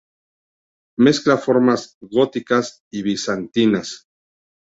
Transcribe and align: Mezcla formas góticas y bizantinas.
Mezcla 0.97 1.37
formas 1.37 1.95
góticas 2.01 2.81
y 2.91 3.03
bizantinas. 3.03 4.07